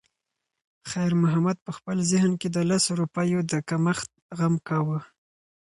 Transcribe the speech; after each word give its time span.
خیر 0.91 1.11
محمد 1.23 1.57
په 1.65 1.71
خپل 1.77 1.97
ذهن 2.11 2.31
کې 2.41 2.47
د 2.51 2.57
لسو 2.69 2.91
روپیو 3.01 3.39
د 3.51 3.53
کمښت 3.69 4.09
غم 4.37 4.55
کاوه. 4.67 4.99